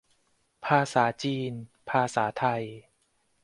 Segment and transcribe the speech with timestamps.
[0.65, 1.51] ภาษาจีน
[1.89, 2.63] ภาษาไทย